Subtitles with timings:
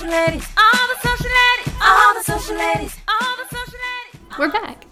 [0.00, 4.38] social ladies, all the social ladies, all the social ladies, all the social ladies.
[4.38, 4.86] We're back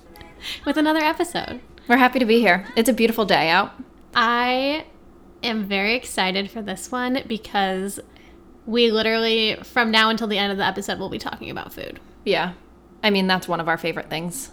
[0.66, 1.61] with another episode.
[1.88, 2.66] We're happy to be here.
[2.77, 3.72] It's a beautiful day out.
[4.14, 4.84] I
[5.42, 7.99] am very excited for this one because
[8.67, 12.01] we literally, from now until the end of the episode, will be talking about food.
[12.27, 12.53] Yeah.
[13.03, 14.51] I mean, that's one of our favorite things.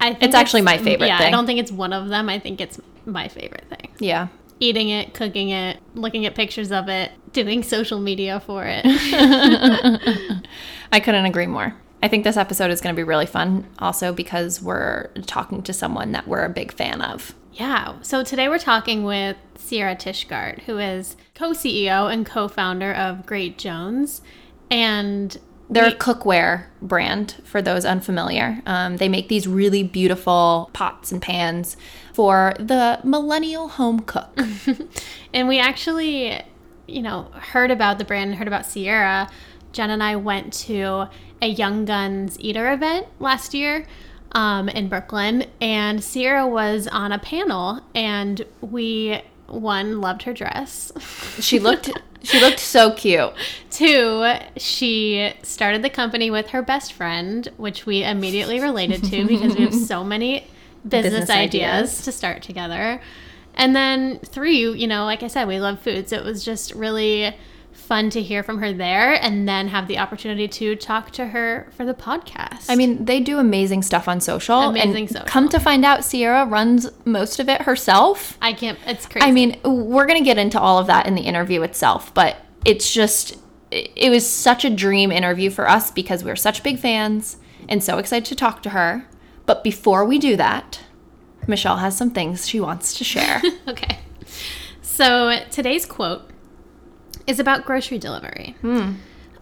[0.00, 2.28] I think It's actually my favorite Yeah, I don't think it's one of them.
[2.28, 3.92] I think it's my favorite thing.
[4.00, 4.26] Yeah.
[4.60, 8.82] Eating it, cooking it, looking at pictures of it, doing social media for it.
[10.92, 11.74] I couldn't agree more.
[12.02, 15.72] I think this episode is going to be really fun also because we're talking to
[15.72, 17.34] someone that we're a big fan of.
[17.52, 18.00] Yeah.
[18.02, 23.26] So today we're talking with Sierra Tishgard, who is co CEO and co founder of
[23.26, 24.22] Great Jones.
[24.70, 25.36] And
[25.70, 28.62] They're a cookware brand for those unfamiliar.
[28.64, 31.76] Um, they make these really beautiful pots and pans
[32.14, 34.38] for the millennial home cook.
[35.34, 36.40] and we actually,
[36.86, 39.28] you know, heard about the brand and heard about Sierra.
[39.72, 41.08] Jen and I went to
[41.42, 43.86] a Young Guns Eater event last year
[44.32, 50.92] um, in Brooklyn, and Sierra was on a panel, and we one loved her dress.
[51.40, 51.90] she looked
[52.22, 53.32] she looked so cute.
[53.70, 59.54] Two, she started the company with her best friend, which we immediately related to because
[59.56, 60.46] we have so many
[60.86, 62.02] business, Business ideas, ideas.
[62.04, 63.00] to start together.
[63.54, 66.08] And then three, you know, like I said, we love food.
[66.08, 67.34] So it was just really
[67.88, 71.70] fun to hear from her there and then have the opportunity to talk to her
[71.74, 72.66] for the podcast.
[72.68, 74.60] I mean, they do amazing stuff on social.
[74.60, 75.26] Amazing and social.
[75.26, 78.36] Come to find out, Sierra runs most of it herself.
[78.42, 79.26] I can't, it's crazy.
[79.26, 82.36] I mean, we're going to get into all of that in the interview itself, but
[82.66, 83.38] it's just,
[83.70, 87.38] it was such a dream interview for us because we're such big fans
[87.70, 89.06] and so excited to talk to her.
[89.46, 90.80] But before we do that,
[91.46, 93.40] Michelle has some things she wants to share.
[93.66, 94.00] okay.
[94.82, 96.30] So today's quote
[97.28, 98.56] is about grocery delivery.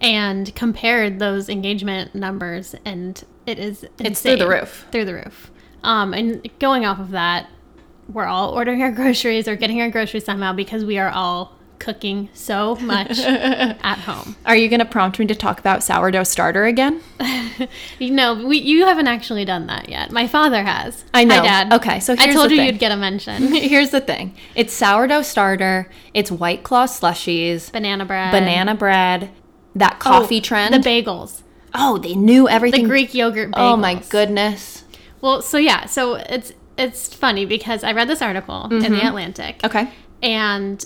[0.00, 4.06] and compared those engagement numbers, and it is insane.
[4.06, 4.86] It's through the roof.
[4.92, 5.50] Through the roof.
[5.82, 7.48] Um, and going off of that,
[8.08, 12.28] we're all ordering our groceries or getting our groceries somehow because we are all cooking
[12.34, 14.36] so much at home.
[14.44, 17.00] Are you going to prompt me to talk about sourdough starter again?
[17.98, 20.12] You know, we, you haven't actually done that yet.
[20.12, 21.04] My father has.
[21.12, 21.34] I know.
[21.40, 21.72] Hi, Dad.
[21.72, 22.66] Okay, so I told you thing.
[22.66, 23.42] you'd get a mention.
[23.52, 28.30] Here's the thing it's sourdough starter, it's white claw slushies, Banana bread.
[28.30, 29.30] banana bread,
[29.74, 30.72] that Oh, coffee trend.
[30.72, 31.42] The bagels.
[31.74, 32.84] oh, they knew everything.
[32.84, 32.88] The.
[32.88, 33.72] Greek yogurt bagels.
[33.72, 34.84] Oh my goodness.
[35.20, 38.92] Well, so yeah, so it's it's funny because I read this article in Mm-hmm.
[38.92, 39.60] the Atlantic.
[39.64, 39.90] Okay.
[40.22, 40.84] And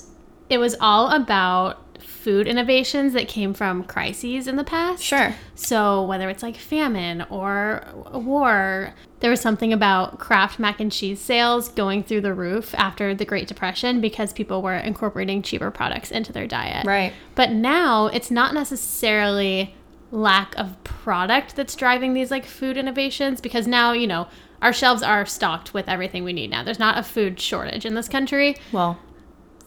[0.52, 5.02] it was all about food innovations that came from crises in the past.
[5.02, 5.34] Sure.
[5.54, 11.20] So whether it's like famine or war, there was something about Kraft mac and cheese
[11.20, 16.10] sales going through the roof after the Great Depression because people were incorporating cheaper products
[16.10, 16.84] into their diet.
[16.84, 17.14] Right.
[17.34, 19.74] But now it's not necessarily
[20.10, 24.28] lack of product that's driving these like food innovations because now, you know,
[24.60, 26.62] our shelves are stocked with everything we need now.
[26.62, 28.98] There's not a food shortage in this country Well,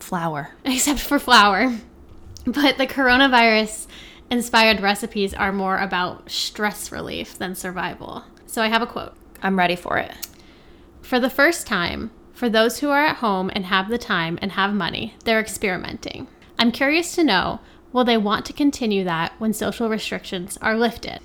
[0.06, 0.52] flour.
[0.66, 1.76] except for flour.
[2.46, 3.88] But the coronavirus
[4.30, 8.24] inspired recipes are more about stress relief than survival.
[8.46, 9.16] So I have a quote.
[9.42, 10.14] I'm ready for it.
[11.02, 14.54] For the first time, for those who are at home and have the time and
[14.54, 16.28] have money, they're experimenting.
[16.58, 17.60] I'm curious to know
[17.92, 21.20] will they want to continue that when social restrictions are lifted?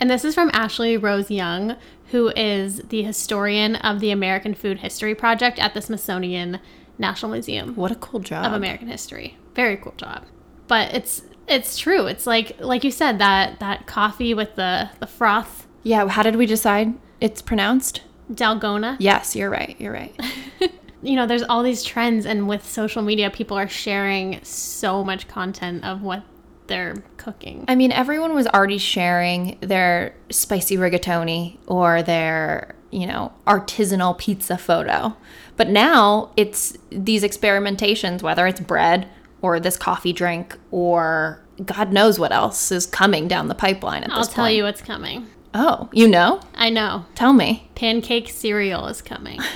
[0.00, 1.76] And this is from Ashley Rose Young,
[2.10, 6.58] who is the historian of the American Food History Project at the Smithsonian
[6.98, 8.44] National Museum What a cool job.
[8.46, 9.36] of American history.
[9.54, 10.24] Very cool job.
[10.68, 12.06] But it's it's true.
[12.06, 16.36] It's like like you said that that coffee with the the froth Yeah, how did
[16.36, 18.02] we decide it's pronounced?
[18.32, 18.96] dalgona.
[18.98, 19.76] Yes, you're right.
[19.78, 20.18] You're right.
[21.02, 25.28] You know, there's all these trends and with social media people are sharing so much
[25.28, 26.22] content of what
[26.66, 27.66] they're cooking.
[27.68, 34.56] I mean, everyone was already sharing their spicy rigatoni or their, you know, artisanal pizza
[34.56, 35.16] photo.
[35.56, 39.08] But now it's these experimentations, whether it's bread
[39.42, 44.10] or this coffee drink or God knows what else is coming down the pipeline at
[44.10, 44.28] this point.
[44.28, 44.56] I'll tell point.
[44.56, 45.26] you what's coming.
[45.54, 46.40] Oh, you know?
[46.54, 47.04] I know.
[47.14, 47.68] Tell me.
[47.74, 49.40] Pancake cereal is coming.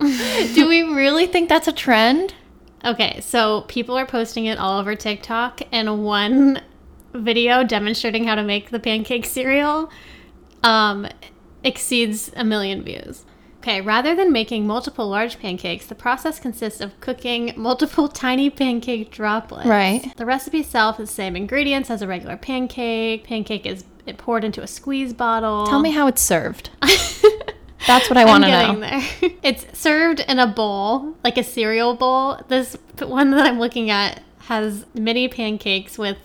[0.00, 2.34] Do we really think that's a trend?
[2.84, 6.60] Okay, so people are posting it all over TikTok, and one
[7.14, 9.90] video demonstrating how to make the pancake cereal
[10.64, 11.06] um,
[11.64, 13.24] exceeds a million views.
[13.58, 19.10] Okay, rather than making multiple large pancakes, the process consists of cooking multiple tiny pancake
[19.10, 19.66] droplets.
[19.66, 20.14] Right.
[20.16, 23.24] The recipe itself is the same ingredients as a regular pancake.
[23.24, 25.66] Pancake is it poured into a squeeze bottle.
[25.66, 26.68] Tell me how it's served.
[27.86, 28.60] That's what I want to know.
[28.60, 29.30] getting there.
[29.42, 32.38] it's served in a bowl, like a cereal bowl.
[32.48, 36.18] This one that I'm looking at has mini pancakes with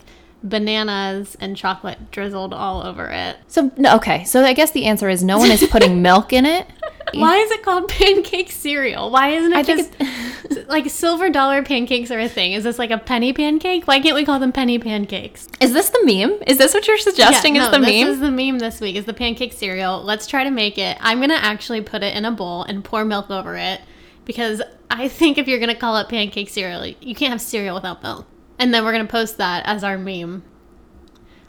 [0.43, 3.37] bananas and chocolate drizzled all over it.
[3.47, 4.23] So, no, okay.
[4.23, 6.67] So I guess the answer is no one is putting milk in it.
[7.13, 9.09] Why is it called pancake cereal?
[9.09, 12.53] Why isn't it I think just like silver dollar pancakes are a thing?
[12.53, 13.87] Is this like a penny pancake?
[13.87, 15.47] Why can't we call them penny pancakes?
[15.59, 16.39] Is this the meme?
[16.45, 18.07] Is this what you're suggesting Yeah, is no, the this meme?
[18.13, 18.95] is the meme this week.
[18.95, 20.03] Is the pancake cereal?
[20.03, 20.97] Let's try to make it.
[21.01, 23.81] I'm gonna actually put it in a bowl and pour milk over it
[24.25, 28.03] because I think if you're gonna call it pancake cereal, you can't have cereal without
[28.03, 28.27] milk.
[28.59, 30.43] And then we're gonna post that as our meme.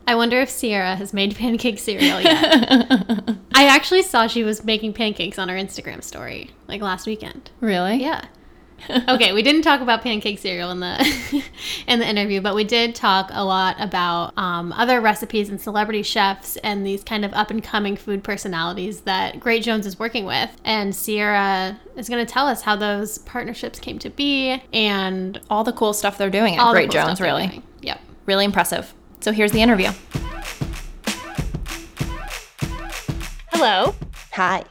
[0.07, 2.59] I wonder if Sierra has made pancake cereal yet.
[3.55, 7.51] I actually saw she was making pancakes on her Instagram story like last weekend.
[7.61, 7.97] really?
[8.03, 8.25] Yeah.
[9.09, 11.45] okay, we didn't talk about pancake cereal in the
[11.87, 16.03] in the interview, but we did talk a lot about um, other recipes and celebrity
[16.03, 20.25] chefs and these kind of up and coming food personalities that Great Jones is working
[20.25, 20.51] with.
[20.65, 25.65] And Sierra is going to tell us how those partnerships came to be and All
[25.65, 27.47] the cool stuff they're doing at all Great cool Jones, really.
[27.49, 27.63] doing.
[27.83, 28.01] Yep.
[28.27, 28.95] Really impressive.
[29.21, 29.91] So here's the interview.
[33.53, 33.95] Hello.
[34.33, 34.65] Hi.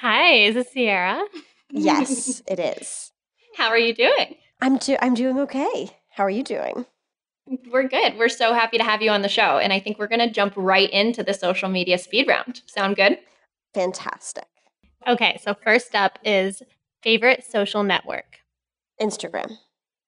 [0.00, 1.22] Hi, is this Sierra?
[1.70, 3.09] Yes, it is.
[3.56, 4.36] How are you doing?
[4.60, 5.96] I'm do- I'm doing okay.
[6.10, 6.86] How are you doing?
[7.70, 8.16] We're good.
[8.16, 9.58] We're so happy to have you on the show.
[9.58, 12.62] And I think we're going to jump right into the social media speed round.
[12.66, 13.18] Sound good?
[13.74, 14.46] Fantastic.
[15.08, 16.62] Okay, so first up is
[17.02, 18.38] favorite social network.
[19.00, 19.56] Instagram.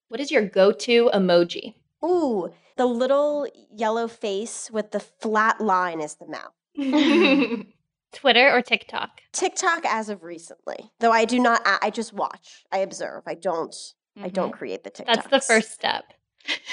[0.08, 1.74] What is your go to emoji?
[2.04, 6.52] Ooh, the little yellow face with the flat line is the mouth.
[8.12, 9.20] Twitter or TikTok?
[9.32, 11.62] TikTok as of recently, though I do not.
[11.64, 12.64] I just watch.
[12.70, 13.22] I observe.
[13.26, 13.74] I don't.
[14.20, 14.58] I don't mm-hmm.
[14.58, 15.16] create the TikTok.
[15.16, 16.04] That's the first step.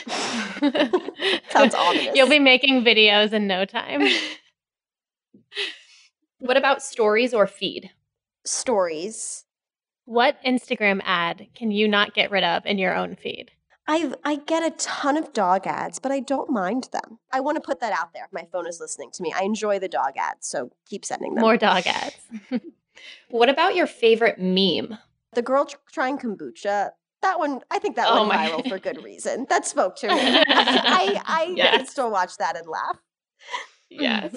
[1.52, 2.16] Sounds ominous.
[2.16, 4.08] You'll be making videos in no time.
[6.42, 7.92] What about stories or feed?
[8.50, 9.46] stories.
[10.06, 13.52] What Instagram ad can you not get rid of in your own feed?
[13.90, 17.18] I I get a ton of dog ads, but I don't mind them.
[17.34, 18.28] I want to put that out there.
[18.32, 21.42] My phone is listening to me, I enjoy the dog ads, so keep sending them.
[21.42, 22.16] More dog ads.
[23.30, 24.98] What about your favorite meme?
[25.34, 26.90] The girl tr- trying kombucha.
[27.22, 29.46] That one, I think that Oh went my- viral for good reason.
[29.50, 30.14] That spoke to me.
[30.20, 31.78] I I Yes.
[31.78, 32.98] can still watch that and laugh.
[33.90, 34.36] Yes.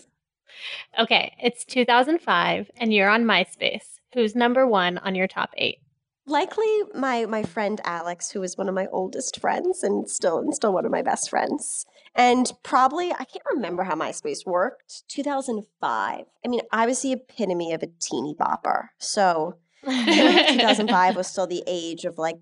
[0.97, 3.99] Okay, it's 2005 and you're on MySpace.
[4.15, 5.79] Who's number one on your top eight?
[6.27, 10.55] Likely my my friend Alex, who is one of my oldest friends and still and
[10.55, 11.85] still one of my best friends.
[12.15, 15.03] And probably I can't remember how MySpace worked.
[15.09, 16.25] 2005.
[16.45, 18.89] I mean, I was the epitome of a teeny bopper.
[18.99, 22.39] So I don't know if 2005 was still the age of like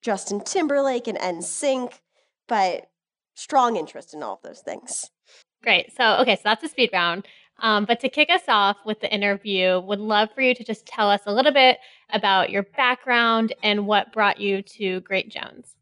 [0.00, 1.92] Justin Timberlake and NSYNC,
[2.46, 2.88] but
[3.34, 5.10] strong interest in all of those things.
[5.62, 5.92] Great.
[5.96, 7.26] So, okay, so that's a speed round.
[7.60, 10.86] Um, but to kick us off with the interview, would love for you to just
[10.86, 11.78] tell us a little bit
[12.10, 15.74] about your background and what brought you to Great Jones.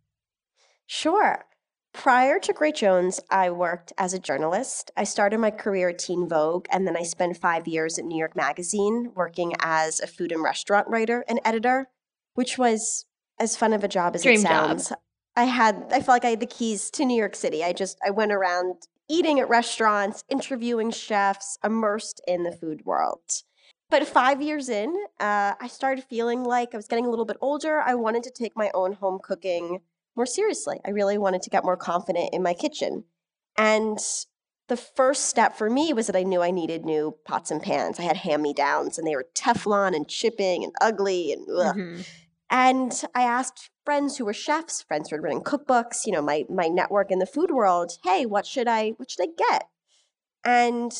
[0.87, 1.45] Sure.
[1.93, 4.91] Prior to Great Jones, I worked as a journalist.
[4.97, 8.19] I started my career at Teen Vogue, and then I spent five years at New
[8.19, 11.89] York Magazine working as a food and restaurant writer and editor,
[12.35, 13.07] which was
[13.39, 14.81] as fun of a job as Dream it job.
[14.81, 14.93] sounds.
[15.37, 17.65] I had, I felt like I had the keys to New York City.
[17.65, 18.75] I just, I went around
[19.09, 23.43] eating at restaurants, interviewing chefs, immersed in the food world.
[23.89, 27.37] But five years in, uh, I started feeling like I was getting a little bit
[27.41, 27.81] older.
[27.81, 29.81] I wanted to take my own home cooking
[30.17, 30.81] more seriously.
[30.85, 33.05] I really wanted to get more confident in my kitchen.
[33.57, 33.99] And
[34.69, 38.01] the first step for me was that I knew I needed new pots and pans.
[38.01, 42.05] I had hand me downs and they were Teflon and chipping and ugly and ugh.
[42.51, 46.45] And I asked friends who were chefs, friends who had written cookbooks, you know, my
[46.49, 49.69] my network in the food world, hey, what should I what should I get?
[50.45, 50.93] And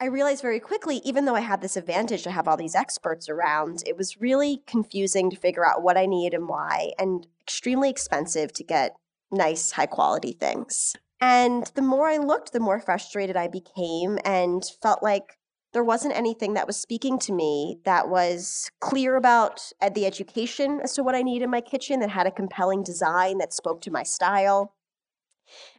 [0.00, 3.28] I realized very quickly, even though I had this advantage to have all these experts
[3.28, 7.88] around, it was really confusing to figure out what I needed and why, and extremely
[7.88, 8.96] expensive to get
[9.30, 10.94] nice, high quality things.
[11.20, 15.38] And the more I looked, the more frustrated I became and felt like
[15.72, 20.80] there wasn't anything that was speaking to me that was clear about uh, the education
[20.82, 23.80] as to what I need in my kitchen, that had a compelling design that spoke
[23.82, 24.74] to my style.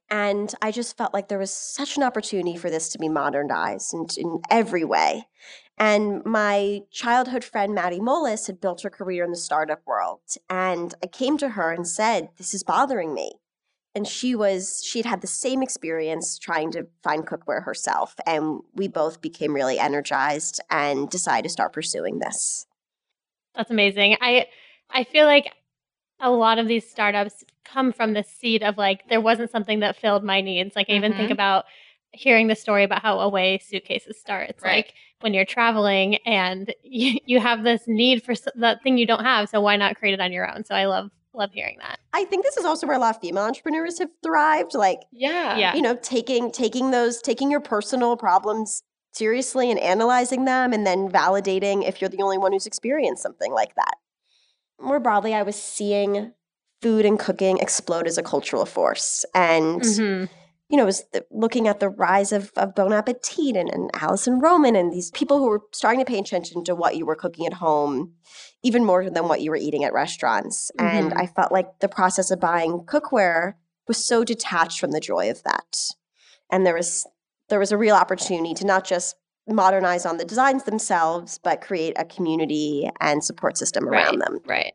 [0.10, 3.94] And I just felt like there was such an opportunity for this to be modernized
[3.94, 5.28] in, in every way.
[5.78, 10.22] And my childhood friend, Maddie Moelis, had built her career in the startup world.
[10.50, 13.40] And I came to her and said, This is bothering me.
[13.96, 18.16] And she was, she'd had the same experience trying to find cookware herself.
[18.26, 22.66] And we both became really energized and decided to start pursuing this.
[23.56, 24.18] That's amazing.
[24.20, 24.48] I
[24.90, 25.54] I feel like
[26.20, 29.96] a lot of these startups come from the seed of like there wasn't something that
[29.98, 30.76] filled my needs.
[30.76, 31.34] Like I even think Mhm.
[31.34, 31.66] about
[32.14, 34.50] hearing the story about how away suitcases start.
[34.50, 34.86] It's Right.
[34.86, 39.06] like when you're traveling and you, you have this need for s- that thing you
[39.06, 40.64] don't have, so why not create it on your own?
[40.64, 42.00] So I love love hearing that.
[42.14, 44.74] I think this is also where a lot of female entrepreneurs have thrived.
[44.74, 45.58] Like, Yeah.
[45.58, 45.76] Yeah.
[45.76, 51.10] you know, taking taking those, taking your personal problems seriously and analyzing them and then
[51.10, 53.96] validating if you're the only one who's experienced something like that.
[54.82, 56.34] More broadly, I was seeing
[56.82, 59.24] food and cooking explode as a cultural force.
[59.34, 60.30] And Mhm.
[60.74, 64.40] You know, was the, looking at the rise of, of Bon Appetit and, and Alison
[64.40, 67.46] Roman and these people who were starting to pay attention to what you were cooking
[67.46, 68.14] at home,
[68.64, 70.72] even more than what you were eating at restaurants.
[70.80, 71.22] And Mhm.
[71.22, 73.54] I felt like the process of buying cookware
[73.88, 75.92] was so detached from the joy of that.
[76.50, 77.06] And there was
[77.50, 79.16] there was a real opportunity to not just
[79.48, 84.40] modernize on the designs themselves, but create a community and support system around them.
[84.48, 84.74] Right.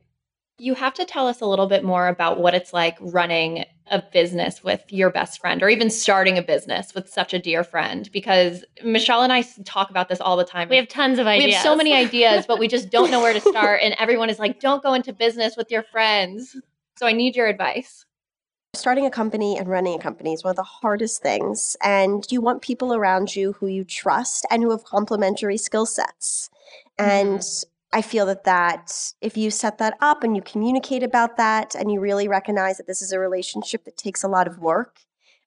[0.59, 4.03] You have to tell us a little bit more about what it's like running a
[4.12, 8.11] business with your best friend or even starting a business with such a dear friend
[8.12, 10.69] because Michelle and I talk about this all the time.
[10.69, 11.47] We have tons of ideas.
[11.47, 13.81] we have so many ideas, but we just don't know where to start.
[13.83, 16.57] And everyone is like, don't go into business with your friends.
[16.97, 18.05] So I need your advice.
[18.75, 22.41] starting a company and running a company is one of the hardest things and you
[22.41, 26.50] want people around you who you trust and who have complementary skill sets
[26.99, 27.11] mm-hmm.
[27.11, 27.43] and
[27.92, 31.90] i feel that that if you set that up and you communicate about that and
[31.92, 35.00] you really recognize that this is a relationship that takes a lot of work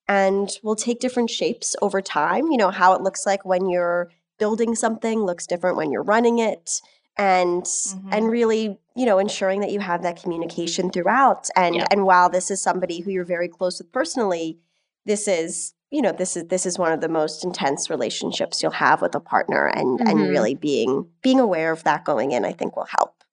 [0.08, 4.10] and will take different shapes over time you know how it looks like when you're
[4.40, 6.82] building something looks different when you're running it
[7.18, 8.10] and Mhm.
[8.12, 11.88] and really you know ensuring that you have that communication throughout and Yeah.
[11.92, 14.60] and while this is somebody who you're very close with personally
[15.06, 18.72] this is you know this is this is one of the most intense relationships you'll
[18.72, 20.10] have with a partner and Mhm.
[20.10, 23.24] and really being being aware of that going in i think will help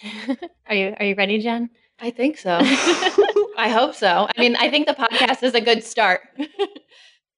[0.68, 1.70] are you are you ready, Jen?
[2.00, 2.58] I think so.
[3.56, 4.28] I hope so.
[4.36, 6.20] I mean, I think the podcast is a good start.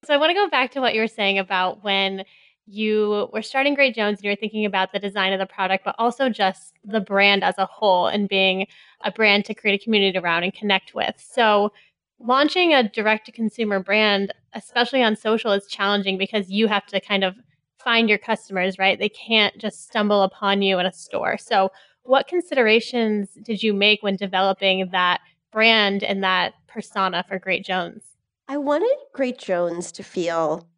[0.05, 2.25] So I want to go back to what you were saying about when
[2.67, 5.85] you were starting Great Jones and you were thinking about the design of the product,
[5.85, 8.69] but also just the brand as a whole and being
[9.03, 11.15] a brand to create a community around and connect with.
[11.19, 11.73] So
[12.19, 17.01] launching a direct to consumer brand, especially on social, is challenging because you have to
[17.01, 17.37] kind of
[17.79, 18.99] find your customers, right?
[18.99, 21.39] They can't just stumble upon you in a store.
[21.39, 21.71] So
[22.03, 25.21] what considerations did you make when developing that
[25.53, 28.03] brand and that persona for Great Jones?
[28.49, 30.69] i wanted great jones to feel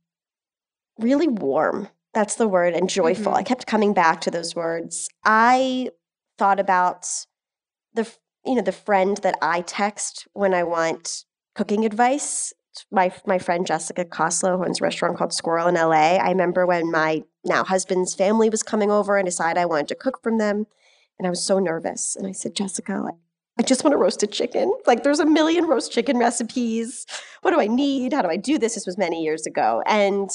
[0.99, 3.37] really warm that's the word and joyful Mhm.
[3.37, 5.90] i kept coming back to those words i
[6.38, 7.07] thought about
[7.95, 8.11] the
[8.47, 11.25] you know the friend that i text when i want
[11.58, 12.54] cooking advice
[12.92, 16.22] my my friend Jessica Koslow who owns a restaurant called Sqirl in LA.
[16.22, 19.96] I remember when my now husband's family was coming over and decided I wanted to
[19.96, 20.66] cook from them,
[21.18, 22.14] and I was so nervous.
[22.14, 23.02] And I said, Jessica,
[23.58, 24.72] I just want a roasted chicken.
[24.86, 27.04] Like, there's a million roast chicken recipes.
[27.42, 28.12] What do I need?
[28.12, 28.76] How do I do this?
[28.76, 30.30] This was many years ago, and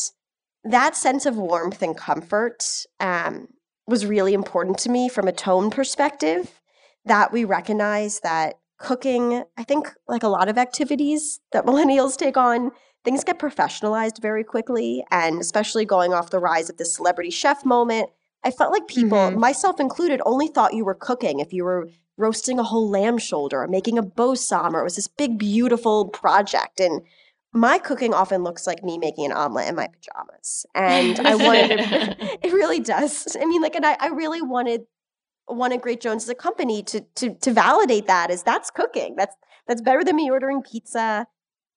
[0.65, 3.47] that sense of warmth and comfort um,
[3.87, 6.59] was really important to me from a tone perspective.
[7.05, 12.37] That we recognize that cooking, I think, like a lot of activities that millennials take
[12.37, 12.71] on,
[13.03, 15.03] things get professionalized very quickly.
[15.09, 18.09] And especially going off the rise of the celebrity chef moment,
[18.43, 19.37] I felt like people, Mhm.
[19.37, 21.87] myself included, only thought you were cooking if you were
[22.17, 25.37] roasting a whole lamb shoulder or making a bo ssam or it was this big,
[25.39, 26.79] beautiful project.
[26.79, 27.01] And
[27.53, 30.65] my cooking often looks like me making an omelet in my pajamas.
[30.75, 33.35] And I wanted to it really does.
[33.39, 34.81] I mean, like, and I, I really wanted
[35.47, 39.15] wanted Great Jones as a company to to to validate that is that's cooking.
[39.15, 39.35] That's
[39.67, 41.27] that's better than me ordering pizza.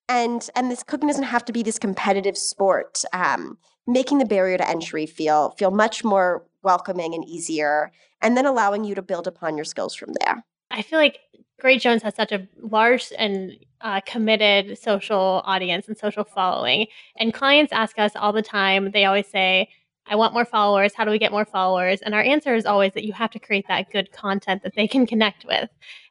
[0.08, 3.02] And and this cooking doesn't have to be this competitive sport.
[3.12, 8.46] Um, making the barrier to entry feel feel much more welcoming and easier, and then
[8.46, 10.44] allowing you to build upon your skills from there.
[10.70, 11.18] I feel like
[11.60, 16.86] Great Jones has such a large and uh, committed social audience and social following.
[17.18, 19.68] And clients ask us all the time, they always say,
[20.08, 20.94] I want more followers.
[20.94, 22.00] How do we get more followers?
[22.02, 24.86] And our answer is always that you have to create that good content that they
[24.86, 25.68] can connect with.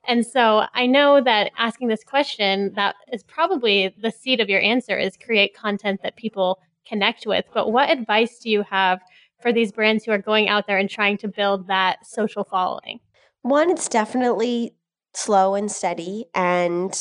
[0.08, 4.62] And so I know that asking this question, that is probably the seed of your
[4.62, 7.46] answer is create content that people connect with.
[7.54, 9.02] But what advice do you have
[9.42, 13.00] for these brands who are going out there and trying to build that social following?
[13.42, 14.75] One, it's definitely
[15.14, 16.94] slow and steady, and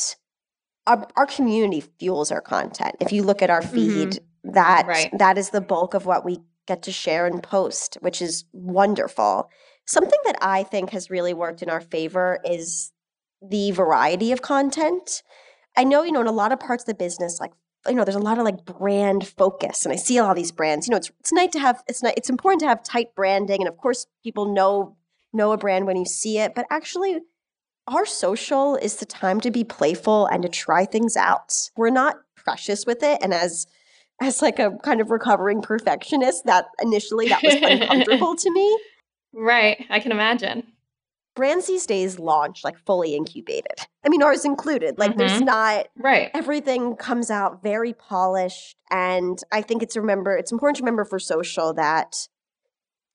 [0.87, 2.97] our, our community fuels our content.
[3.01, 4.51] If you look at our feed, mm-hmm.
[4.53, 5.11] that Right.
[5.19, 9.51] that is the bulk of what we get to share and post, which is wonderful.
[9.87, 12.93] Something that I think has really worked in our favor is
[13.43, 15.23] the variety of content.
[15.77, 17.53] I know, you know, in a lot of parts of the business, like
[17.89, 20.87] you know, there's a lot of like brand focus, and I see all these brands.
[20.87, 23.61] You know, it's it's nice to have it's not it's important to have tight branding,
[23.61, 24.97] and of course, people know
[25.33, 26.55] know a brand when you see it.
[26.55, 27.21] But actually,
[27.87, 31.71] our social is the time to be playful and to try things out.
[31.77, 33.67] We're not precious with it, and as
[34.21, 38.79] as like a kind of recovering perfectionist, that initially that was uncomfortable to me.
[39.33, 39.85] Right.
[39.91, 40.69] I can imagine.
[41.35, 43.81] Brands these days launch like fully incubated.
[44.05, 44.99] I mean, ours included.
[44.99, 45.47] Like, there's mm-hmm.
[45.47, 46.31] not Right.
[46.33, 51.19] everything comes out very polished and i think it's remember it's important to remember for
[51.19, 52.29] social that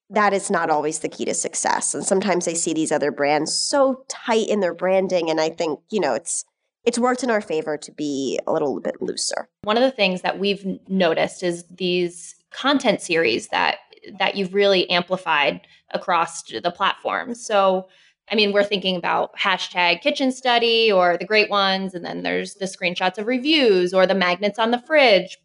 [0.09, 3.53] that is not always the key to success and sometimes i see these other brands
[3.53, 6.43] so tight in their branding and i think you know it's
[6.85, 10.21] it's worked in our favor to be a little bit looser One of the things
[10.21, 13.77] that we've noticed is these content series that
[14.17, 17.45] that you've really amplified across the platforms.
[17.45, 17.87] So,
[18.31, 22.55] I mean, we're thinking about hashtag kitchen study or the great ones, and then there's
[22.55, 25.37] the screenshots of reviews or the magnets on the fridge.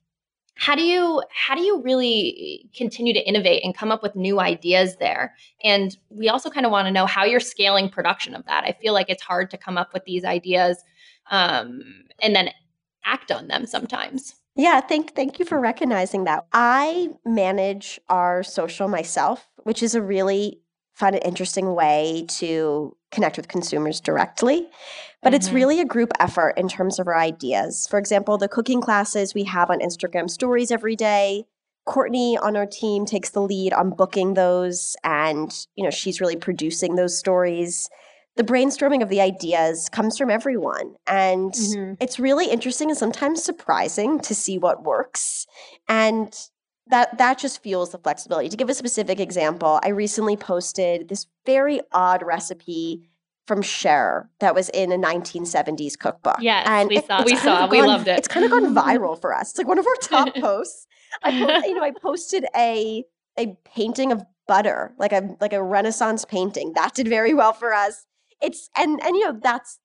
[0.56, 4.14] How do you how do you really eh, continue to innovate and come up with
[4.14, 5.34] new ideas there?
[5.64, 8.62] And we also kind of want to know how you're scaling production of that.
[8.64, 10.78] I feel like it's hard to come up with these ideas
[11.30, 11.82] um,
[12.20, 12.50] and then
[13.04, 14.34] act on them sometimes.
[14.56, 20.00] yeah thank thank you for recognizing that i manage our social myself which is a
[20.02, 20.60] really
[20.94, 24.68] fun and interesting way to connect with consumers directly
[25.22, 25.54] but it's Mhm.
[25.54, 27.86] really a group effort in terms of our ideas.
[27.88, 31.46] For example, the cooking classes we have on Instagram stories every day.
[31.86, 36.36] Courtney on our team takes the lead on booking those and you know she's really
[36.36, 37.88] producing those stories.
[38.36, 41.96] The brainstorming of the ideas comes from everyone and Mhm.
[42.00, 45.46] it's really interesting and sometimes surprising to see what works
[45.88, 46.36] and
[46.88, 48.48] that that just fuels the flexibility.
[48.48, 53.08] To give a specific example, I recently posted this very odd recipe
[53.46, 56.36] from Cher that was in a 1970s cookbook.
[56.40, 58.18] Yes, and we it- saw We saw, of we loved it.
[58.18, 59.50] It's kind of gone viral for us.
[59.50, 60.86] It's like one of our top posts.
[61.22, 63.04] I po- you know I posted a
[63.38, 66.72] a painting of butter, like a like a Renaissance painting.
[66.74, 68.04] That did very well for us.
[68.44, 69.78] It's and and you know that's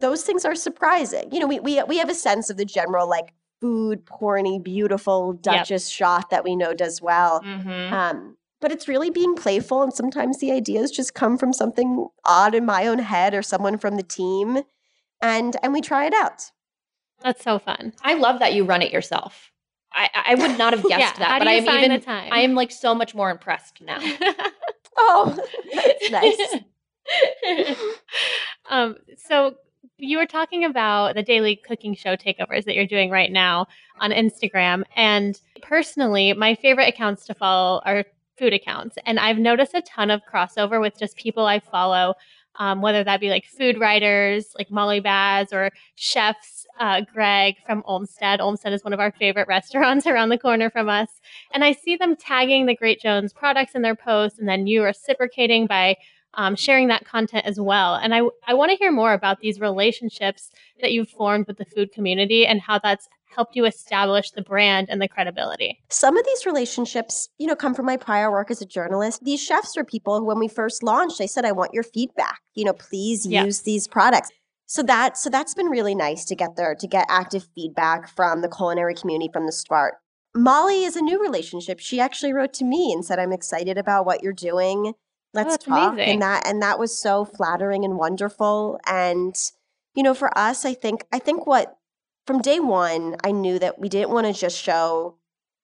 [0.00, 1.30] those things are surprising.
[1.32, 5.34] You know, we we we have a sense of the general like food porny, beautiful
[5.34, 7.42] Duchess shot that we know does well.
[7.42, 7.92] Mm-hmm.
[7.92, 12.54] Um, but it's really being playful, and sometimes the ideas just come from something odd
[12.54, 14.60] in my own head or someone from the team,
[15.20, 16.50] and and we try it out.
[17.22, 17.92] That's so fun.
[18.02, 19.50] I love that you run it yourself.
[19.92, 22.02] I, I would not have guessed yeah, that, but I'm even?
[22.08, 23.98] I am like so much more impressed now.
[25.00, 25.36] Oh,
[25.74, 26.56] that's nice.
[28.70, 29.54] um, so
[29.98, 33.66] you were talking about the daily cooking show takeovers that you're doing right now
[34.00, 34.82] on Instagram.
[34.96, 38.04] And personally, my favorite accounts to follow are
[38.38, 38.96] food accounts.
[39.04, 42.14] And I've noticed a ton of crossover with just people I follow,
[42.58, 47.82] um, whether that be like food writers like Molly Baz or chefs, uh, Greg from
[47.84, 48.40] Olmsted.
[48.40, 51.08] Olmsted is one of our favorite restaurants around the corner from us.
[51.52, 54.82] And I see them tagging the Great Jones products in their posts, and then you
[54.82, 55.96] reciprocating by
[56.34, 57.94] um, sharing that content as well.
[57.96, 61.64] And I, I want to hear more about these relationships that you've formed with the
[61.64, 65.78] food community and how that's helped you establish the brand and the credibility.
[65.88, 69.24] Some of these relationships, you know, come from my prior work as a journalist.
[69.24, 72.40] These chefs are people who, when we first launched, I said, "I want your feedback.
[72.54, 73.44] You know, please Yeah.
[73.44, 74.30] use these products."
[74.66, 78.40] So that so that's been really nice to get there to get active feedback from
[78.42, 79.94] the culinary community from the start.
[80.34, 81.80] Molly is a new relationship.
[81.80, 84.94] She actually wrote to me and said, "I'm excited about what you're doing.
[85.34, 86.10] Let's that's talk." amazing.
[86.14, 88.78] And that and that was so flattering and wonderful.
[88.86, 89.34] And
[89.94, 91.76] you know, for us, I think I think what
[92.26, 95.16] from day one, I knew that we didn't want to just show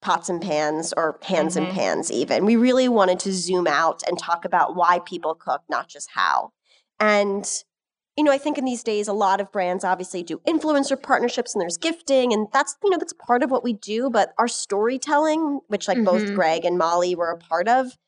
[0.03, 1.75] pots and pans or pans and Mhm.
[1.75, 2.45] pans even.
[2.45, 6.53] We really wanted to zoom out and talk about why people cook, not just how.
[7.01, 7.47] And
[8.17, 11.55] you know, I think in these days a lot of brands obviously do influencer partnerships
[11.55, 14.49] and there's gifting and that's you know that's part of what we do, but our
[14.49, 16.35] storytelling, which like both Mhm.
[16.35, 17.99] Greg and Molly were a part of,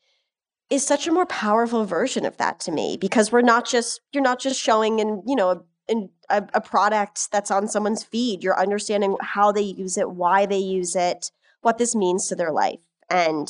[0.70, 4.22] is such a more powerful version of that to me because we're not just you're
[4.22, 8.58] not just showing in you know in a, a product that's on someone's feed you're
[8.58, 11.30] understanding how they use it why they use it
[11.62, 13.48] what this means to their life and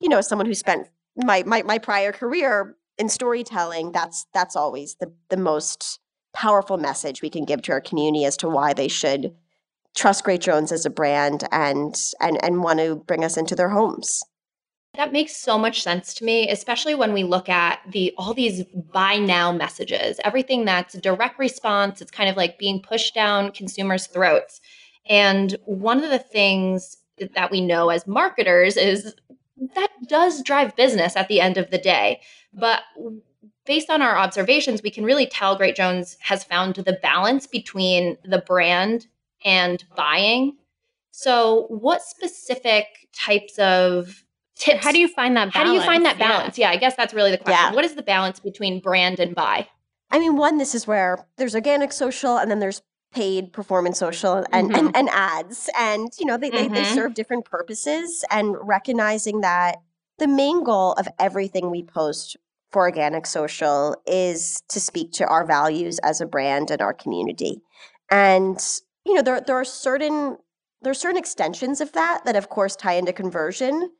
[0.00, 4.96] you know someone who spent my my, my prior career in storytelling that's that's always
[4.96, 6.00] the the most
[6.34, 9.34] powerful message we can give to our community as to why they should
[9.96, 13.70] trust Great Jones as a brand and and and want to bring us into their
[13.70, 14.22] homes.
[14.98, 18.64] That makes so much sense to me, especially when we look at the all these
[18.92, 24.08] buy now messages, everything that's direct response, it's kind of like being pushed down consumers'
[24.08, 24.60] throats.
[25.08, 26.96] And one of the things
[27.36, 29.14] that we know as marketers is
[29.76, 32.20] that does drive business at the end of the day.
[32.52, 32.82] But
[33.66, 38.16] based on our observations, we can really tell Great Jones has found the balance between
[38.24, 39.06] the brand
[39.44, 40.56] and buying.
[41.12, 44.24] So, what specific types of
[44.58, 44.84] tips?
[44.84, 45.54] How do you find that balance?
[45.54, 46.58] How do you find that balance?
[46.58, 47.70] Yeah, I guess that's really the question.
[47.70, 47.74] Yeah.
[47.74, 49.68] What is the balance between brand and buy?
[50.10, 54.44] I mean, one, this is where there's organic social and then there's paid performance social
[54.52, 55.70] and, and, and ads.
[55.78, 56.94] And, you know, they, they, they Mhm.
[56.94, 59.76] serve different purposes and recognizing that
[60.18, 62.36] the main goal of everything we post
[62.70, 67.62] for organic social is to speak to our values as a brand and our community.
[68.10, 68.62] And,
[69.06, 70.36] you know, there, there are certain
[70.80, 73.90] there are certain extensions of that that of course tie into conversion.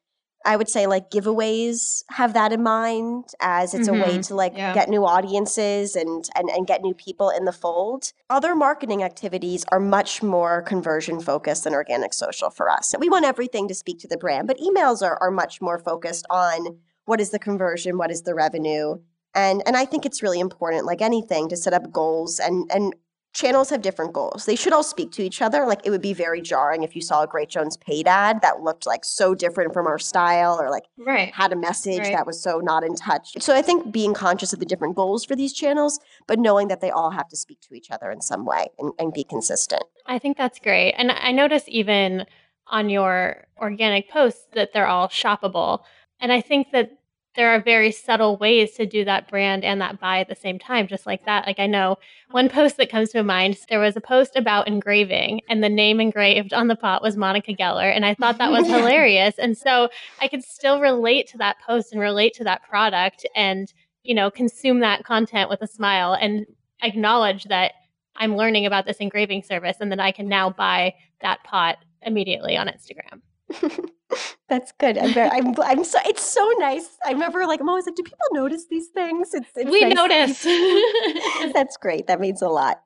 [0.44, 4.26] I would say like giveaways have that in mind as it's a way Mhm.
[4.28, 4.72] to like Yeah.
[4.72, 8.12] get new audiences and, and and get new people in the fold.
[8.30, 12.94] Other marketing activities are much more conversion focused than organic social for us.
[12.98, 16.24] We want everything to speak to the brand, but emails are, are much more focused
[16.30, 18.96] on what is the conversion, what is the revenue.
[19.34, 22.94] And and I think it's really important, like anything, to set up goals and and
[23.34, 24.46] channels have different goals.
[24.46, 25.66] They should all speak to each other.
[25.66, 28.60] Like it would be very jarring if you saw a Great Jones paid ad that
[28.62, 31.32] looked like so different from our style or like Right.
[31.34, 32.12] had a message Right.
[32.14, 33.40] that was so not in touch.
[33.40, 36.80] So I think being conscious of the different goals for these channels, but knowing that
[36.80, 39.82] they all have to speak to each other in some way and, and be consistent.
[40.06, 40.94] I think that's great.
[40.94, 42.24] And I notice even
[42.66, 45.80] on your organic posts that they're all shoppable.
[46.20, 46.97] And I think that
[47.38, 50.58] there are very subtle ways to do that brand and that buy at the same
[50.58, 51.46] time, just like that.
[51.46, 51.96] Like I know
[52.32, 52.54] one mm-hmm.
[52.56, 56.52] post that comes to mind, there was a post about engraving, and the name engraved
[56.52, 57.94] on the pot was Monica Geller.
[57.94, 59.38] And I thought that was hilarious.
[59.38, 59.88] And so
[60.20, 63.72] I could still relate to that post and relate to that product and,
[64.02, 66.44] you know, consume that content with a smile and
[66.82, 67.74] acknowledge that
[68.16, 72.56] I'm learning about this engraving service and then I can now buy that pot immediately
[72.56, 73.20] on Instagram.
[74.48, 74.98] That's good.
[74.98, 76.96] I'm very, I'm, I'm so, it's so nice.
[77.06, 79.34] I remember like, I'm always like, do people notice these things?
[79.34, 79.94] It's, it's we nice.
[79.94, 80.42] notice.
[81.54, 82.06] That's great.
[82.06, 82.80] That means a lot.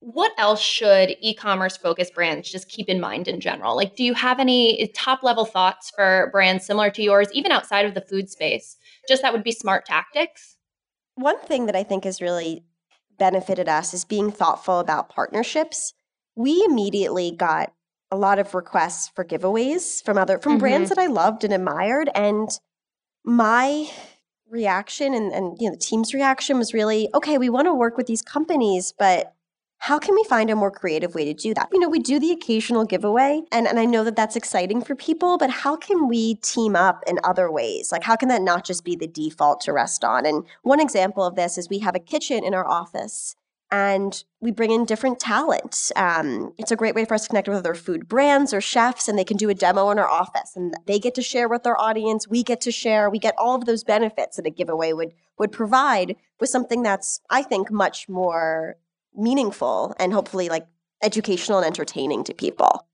[0.00, 3.76] what else should e-commerce focused brands just keep in mind in general?
[3.76, 7.50] Like, do you have any eh, top level thoughts for brands similar to yours, even
[7.52, 8.76] outside of the food space?
[9.08, 10.56] Just that would be smart tactics.
[11.16, 12.64] One thing that I think has really
[13.18, 15.94] benefited us is being thoughtful about partnerships.
[16.36, 17.72] We immediately got
[18.10, 20.60] a lot of requests for giveaways from other from mm-hmm.
[20.60, 22.10] brands that I loved and admired.
[22.14, 22.48] And
[23.24, 23.90] my
[24.50, 27.96] reaction and, and you know the team's reaction was really, okay, we want to work
[27.96, 29.34] with these companies, but
[29.80, 31.68] how can we find a more creative way to do that?
[31.72, 34.96] You know, we do the occasional giveaway, and, and I know that that's exciting for
[34.96, 37.92] people, but how can we team up in other ways?
[37.92, 40.26] Like, how can that not just be the default to rest on?
[40.26, 43.36] And one example of this is we have a kitchen in our office
[43.70, 45.90] and we bring in different talent.
[45.96, 49.08] Um, it's a great way for us to connect with other food brands or chefs,
[49.08, 51.62] and they can do a demo in our office, and they get to share with
[51.62, 52.28] their audience.
[52.28, 53.10] We get to share.
[53.10, 57.20] We get all of those benefits that a giveaway would would provide with something that's,
[57.30, 58.76] I think, much more
[59.14, 60.66] meaningful and hopefully like
[61.02, 62.87] educational and entertaining to people.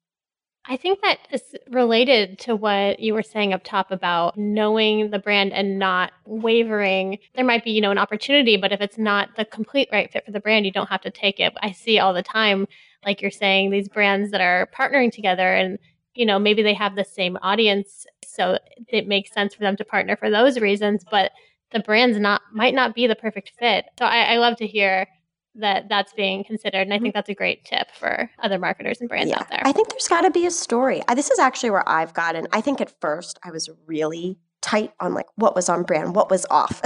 [0.66, 5.18] I think that is related to what you were saying up top about knowing the
[5.18, 7.18] brand and not wavering.
[7.35, 10.24] There might be, you know, an opportunity, but if it's not the complete right fit
[10.24, 11.53] for the brand, you don't have to take it.
[11.61, 12.66] I see all the time,
[13.05, 15.79] like you're saying, these brands that are partnering together and,
[16.14, 18.07] you know, maybe they have the same audience.
[18.24, 21.33] So it makes sense for them to partner for those reasons, but
[21.72, 23.85] the brand's not might not be the perfect fit.
[23.98, 25.09] So I, I love to hear
[25.57, 26.83] that that's being considered.
[26.83, 27.19] And I think mm-hmm.
[27.19, 29.62] that's a great tip for other marketers and brands out there.
[29.64, 31.03] I think there's got to be a story.
[31.09, 32.47] I, this is actually where I've gotten.
[32.53, 36.31] I think at first I was really tight on like what was on brand, what
[36.31, 36.81] was off,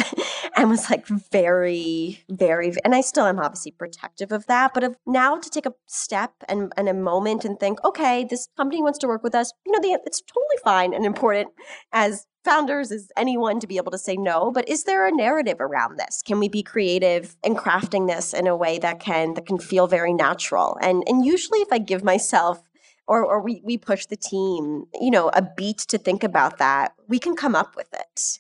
[0.57, 4.75] and was like very, very, and I still am obviously protective of that.
[4.75, 8.49] But of now to take a step and, and a moment and think, okay, this
[8.57, 9.53] company wants to work with us.
[9.65, 11.51] You know, the, it's totally fine and important
[11.93, 15.59] as founders Is anyone to be able to say no but is there a narrative
[15.61, 16.23] around this?
[16.23, 19.87] Can we be creative in crafting this in a way that can that can feel
[19.87, 20.79] very natural?
[20.81, 22.63] And and usually if i give myself
[23.07, 26.95] or or we we push the team you know a beat to think about that
[27.07, 28.39] we can come up with it.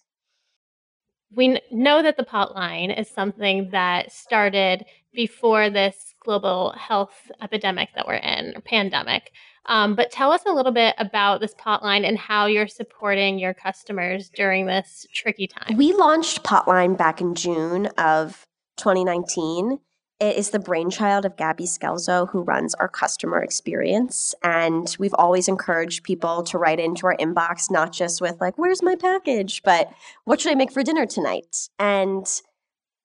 [1.30, 7.90] We know that the pot line is something that started before this global health epidemic
[7.94, 9.32] that we're in, or pandemic.
[9.66, 13.54] Um, but tell us a little bit about this Potline and how you're supporting your
[13.54, 15.76] customers during this tricky time.
[15.76, 19.78] we launched potline back in june of 2019
[20.20, 24.34] It is the brainchild of Gabby Skelzo, who runs our customer experience.
[24.42, 28.82] And we've always encouraged people to write into our inbox, not just with, like, where's
[28.82, 29.92] my package, but
[30.24, 31.68] what should I make for dinner tonight?
[31.78, 32.26] And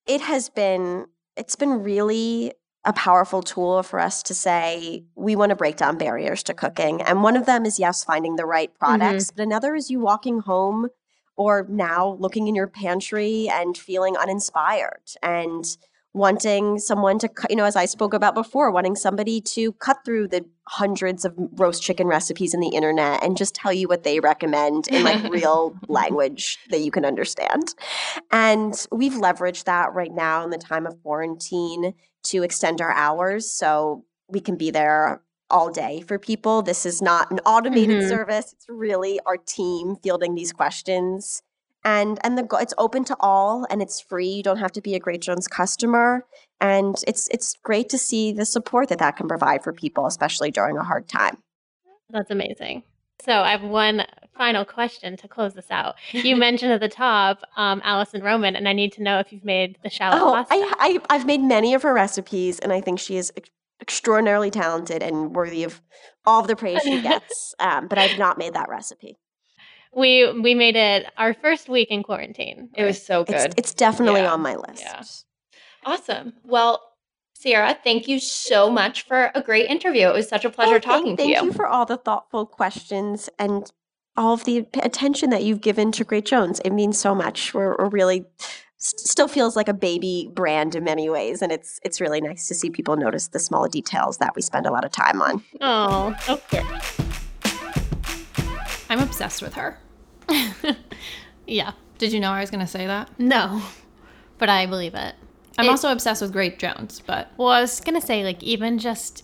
[0.07, 1.05] it has been,
[1.37, 2.53] it's been really
[2.85, 7.01] a powerful tool for us to say we want to break down barriers to cooking.
[7.01, 8.79] And one of them is, yes, finding the right mm-hmm.
[8.79, 10.89] products, but another is you walking home
[11.35, 15.65] or now looking in your pantry and feeling uninspired and
[16.13, 20.05] wanting someone to cut, you know, as I spoke about before, wanting somebody to cut
[20.05, 24.03] through the hundreds of roast chicken recipes in the internet and just tell you what
[24.03, 27.73] they recommend in like real language that you can understand.
[28.31, 33.51] And we've leveraged that right now in the time of quarantine to extend our hours
[33.51, 36.61] so we can be there all day for people.
[36.61, 38.07] This is not an automated Mhm.
[38.09, 38.53] service.
[38.53, 41.41] It's really our team fielding these questions
[41.85, 44.95] and and the it's open to all and it's free you don't have to be
[44.95, 46.25] a great jones customer
[46.61, 50.49] and it's it's great to see the support that that can provide for people especially
[50.49, 51.37] during a hard time
[52.09, 52.83] That's amazing.
[53.25, 54.05] So I have one
[54.37, 55.95] final question to close this out.
[56.11, 59.45] You mentioned at the top um, Alison Roman, and I need to know if you've
[59.45, 60.53] made the shallot oh pasta.
[60.53, 63.49] I, I i've made many of her recipes and i think she is ex-
[63.81, 65.81] extraordinarily talented and worthy of
[66.25, 69.17] all of the praise she gets um, but i've not made that recipe
[69.95, 72.69] we we made it our first week in quarantine.
[72.75, 73.35] It was so good.
[73.35, 75.03] it's, it's definitely Yeah, on my list yeah.
[75.85, 76.33] awesome.
[76.43, 76.81] Well,
[77.35, 80.07] Sierra, thank you so much for a great interview.
[80.07, 81.35] It was such a pleasure Oh, thank- talking thank to you.
[81.35, 83.71] Thank you for all the thoughtful questions and
[84.15, 86.59] all of the attention that you've given to Great Jones.
[86.63, 87.53] It means so much.
[87.53, 88.25] We're, we're really
[88.79, 92.47] s- still feels like a baby brand in many ways, and it's it's really nice
[92.47, 95.43] to see people notice the small details that we spend a lot of time on.
[95.61, 96.63] Oh, okay.
[98.89, 99.79] I'm obsessed with her.
[101.45, 101.73] Yeah.
[101.97, 103.09] Did you know I was going to say that?
[103.19, 103.61] No,
[104.37, 105.13] but I believe it.
[105.57, 108.79] I'm It- also obsessed with Great Jones, but Well, I was gonna say, like, even
[108.79, 109.23] just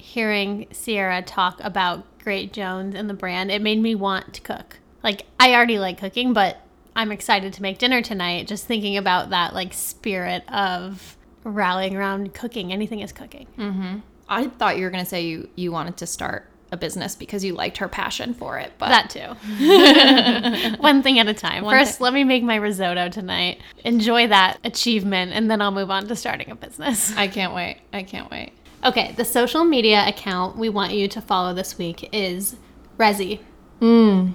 [0.00, 4.78] hearing Sierra talk about Great Jones and the brand, it made me want to cook.
[5.02, 6.58] Like, I already like cooking, but
[6.96, 8.46] I'm excited to make dinner tonight.
[8.46, 12.72] Just thinking about that, like, spirit of rallying around cooking.
[12.72, 13.46] Anything is cooking.
[13.56, 13.98] Mm-hmm.
[14.28, 17.44] I thought you were going to say you, you wanted to start a business because
[17.44, 18.72] you liked her passion for it.
[18.78, 20.76] But That too.
[20.82, 21.64] One thing at a time.
[21.64, 22.04] One First, thing.
[22.04, 23.60] let me make my risotto tonight.
[23.84, 27.16] Enjoy that achievement, and then I'll move on to starting a business.
[27.16, 27.80] I can't wait.
[27.92, 28.52] I can't wait.
[28.84, 32.56] Okay, the social media account we want you to follow this week is
[32.98, 33.40] Resy.
[33.80, 34.34] Mm.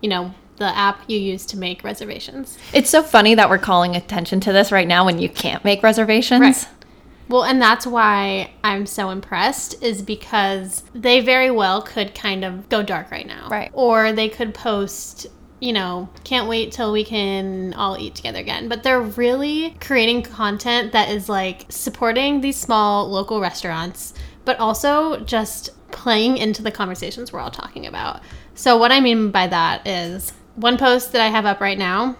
[0.00, 2.58] You know, the app you use to make reservations.
[2.72, 5.82] It's so funny that we're calling attention to this right now when you can't make
[5.82, 6.40] reservations.
[6.40, 6.68] Right.
[7.28, 12.68] Well, and that's why I'm so impressed is because they very well could kind of
[12.68, 13.48] go dark right now.
[13.48, 13.70] Right.
[13.74, 15.26] Or they could post,
[15.60, 18.68] you know, can't wait till we can all eat together again.
[18.68, 25.20] But they're really creating content that is like supporting these small local restaurants, but also
[25.20, 28.20] just playing into the conversations we're all talking about.
[28.54, 32.16] So, what I mean by that is one post that I have up right now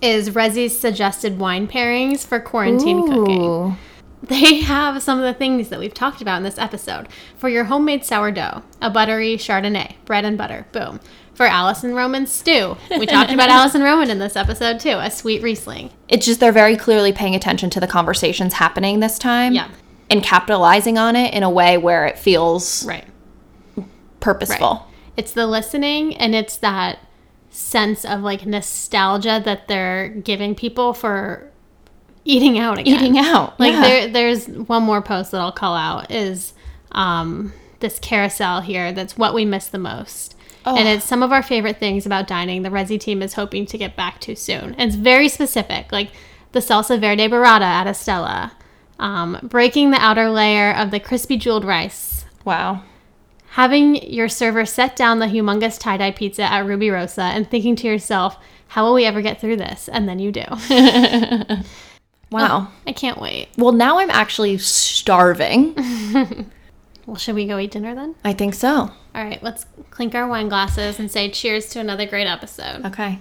[0.00, 3.76] is Resy's suggested wine pairings for quarantine cooking.
[4.22, 7.08] They have some of the things that we've talked about in this episode.
[7.36, 11.00] For your homemade sourdough, a buttery Chardonnay, bread and butter, boom.
[11.42, 15.42] For Alison Roman's stew, we talked about Alison Roman in this episode too, a sweet
[15.42, 15.90] Riesling.
[16.06, 19.52] It's just they're very clearly paying attention to the conversations happening this time.
[19.52, 19.68] Yeah.
[20.08, 23.04] And capitalizing on it in a way where it feels Right.
[24.20, 24.86] purposeful.
[25.16, 27.00] It's the listening and it's that
[27.50, 31.50] sense of like nostalgia that they're giving people for
[32.24, 32.94] eating out again.
[33.00, 33.58] Eating out.
[33.58, 33.82] Like yeah.
[33.82, 36.52] there, there's one more post that I'll call out is
[36.92, 38.92] um, this carousel here.
[38.92, 42.62] That's what we miss the most, and it's some of our favorite things about dining.
[42.62, 44.74] The Resy team is hoping to get back to soon.
[44.74, 46.10] And it's very specific, like
[46.52, 48.52] the salsa verde burrata at Estela,
[48.98, 52.24] um, breaking the outer layer of the crispy jeweled rice.
[52.44, 52.82] Wow.
[53.50, 57.86] Having your server set down the humongous tie dye pizza at Rubirosa and thinking to
[57.86, 58.36] yourself,
[58.68, 59.88] how will we ever get through this?
[59.88, 60.44] And then you do.
[62.32, 62.68] Wow.
[62.86, 63.48] I can't wait.
[63.58, 65.76] Well, now I'm actually starving.
[67.06, 68.14] Well, should we go eat dinner then?
[68.24, 68.70] I think so.
[68.70, 72.84] All right, let's clink our wine glasses and say cheers to another great episode.
[72.86, 73.18] Okay.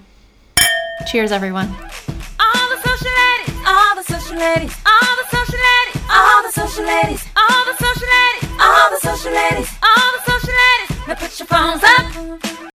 [1.08, 1.68] Cheers, everyone.
[1.70, 6.86] All the social ladies, all the social ladies, all the social ladies, all the social
[6.86, 11.08] ladies, all the social ladies, all the social ladies, all the social ladies.
[11.08, 12.71] Now put your phones up.